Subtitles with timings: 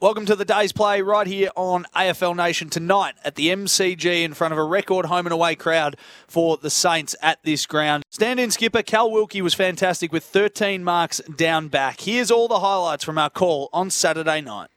[0.00, 4.32] Welcome to the day's play right here on AFL Nation tonight at the MCG in
[4.32, 5.96] front of a record home and away crowd
[6.28, 8.04] for the Saints at this ground.
[8.08, 12.02] Stand in skipper Cal Wilkie was fantastic with 13 marks down back.
[12.02, 14.68] Here's all the highlights from our call on Saturday night.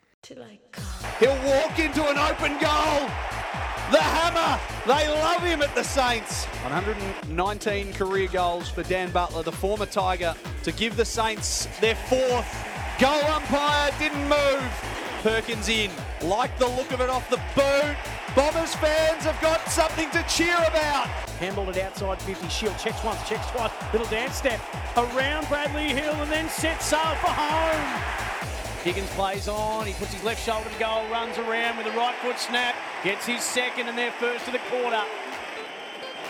[1.20, 3.08] He'll walk into an open goal.
[3.92, 4.60] The hammer.
[4.88, 6.46] They love him at the Saints.
[6.64, 12.68] 119 career goals for Dan Butler, the former Tiger, to give the Saints their fourth.
[13.00, 15.11] Goal umpire didn't move.
[15.22, 15.92] Perkins in.
[16.22, 17.96] Like the look of it off the boot.
[18.36, 21.08] Bombers fans have got something to cheer about.
[21.40, 22.48] Handballed it outside 50.
[22.50, 23.72] Shiel checks once, checks twice.
[23.92, 24.60] Little dance step
[24.98, 28.02] around Bradley Hill and then sets sail for home.
[28.84, 29.86] Higgins plays on.
[29.86, 33.28] He puts his left shoulder to goal, runs around with a right foot snap, gets
[33.28, 35.04] his second and their first of the quarter.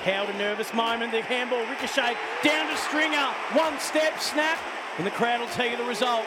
[0.03, 1.13] Howard a nervous moment.
[1.13, 3.29] The handball ricochet down to Stringer.
[3.53, 4.59] One step snap,
[4.97, 6.25] and the crowd will tell you the result.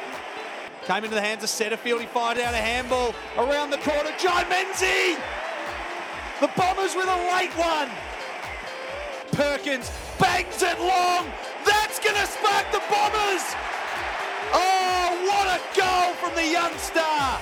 [0.87, 2.01] Came into the hands of Setterfield.
[2.01, 4.11] He fired out a handball around the corner.
[4.21, 5.17] John Menzies!
[6.41, 7.89] The Bombers with a late one.
[9.33, 9.91] Perkins
[10.21, 11.25] bangs it long.
[11.65, 13.45] That's going to spark the Bombers.
[14.53, 17.41] Oh, what a goal from the young star.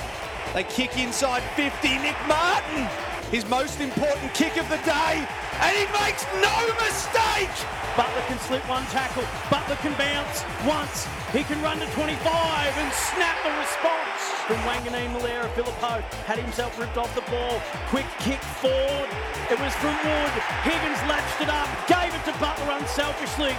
[0.55, 1.99] They kick inside 50.
[1.99, 2.87] Nic Martin,
[3.31, 5.15] his most important kick of the day,
[5.61, 7.53] and he makes no mistake.
[7.97, 9.25] Butler can slip one tackle.
[9.51, 11.07] Butler can bounce once.
[11.31, 14.21] He can run to 25 and snap the response.
[14.49, 17.61] From Wanganeen Malera, Phillipou had himself ripped off the ball.
[17.93, 19.09] Quick kick forward.
[19.53, 20.35] It was from Wood.
[20.65, 23.53] Higgins latched it up, gave it to Butler unselfishly.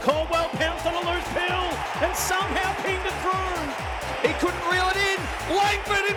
[0.00, 1.68] Caldwell pounced on a loose pill
[2.00, 3.44] and somehow pinged it through.
[4.24, 5.20] He couldn't reel it in.
[5.52, 6.13] Langford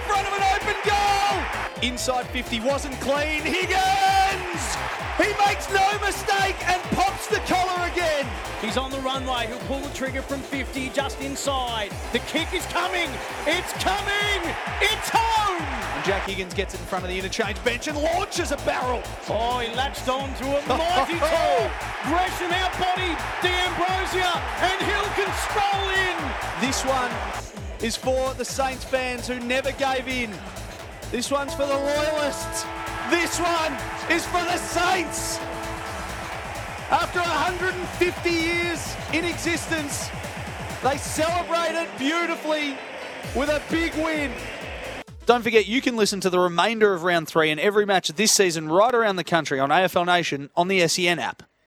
[1.83, 3.43] Inside 50 wasn't clean.
[3.43, 4.77] Higgins!
[5.17, 8.25] He makes no mistake and pops the collar again.
[8.61, 9.45] He's on the runway.
[9.47, 11.91] He'll pull the trigger from 50 just inside.
[12.13, 13.09] The kick is coming.
[13.45, 14.55] It's coming.
[14.81, 15.61] It's home.
[15.61, 19.03] And Jack Higgins gets it in front of the interchange bench and launches a barrel.
[19.29, 21.69] Oh, he latched on to a mighty tool.
[22.09, 24.33] Gresham outbodied D'Ambrosio
[24.65, 26.17] and Hill can stroll in.
[26.59, 27.11] This one
[27.83, 30.31] is for the Saints fans who never gave in.
[31.11, 32.65] This one's for the Loyalists.
[33.09, 33.73] This one
[34.11, 35.37] is for the Saints.
[36.89, 40.09] After 150 years in existence,
[40.83, 42.77] they celebrate it beautifully
[43.35, 44.33] with a big win.
[45.25, 48.33] Don't forget, you can listen to the remainder of round three and every match this
[48.33, 51.43] season right around the country on AFL Nation on the SEN app.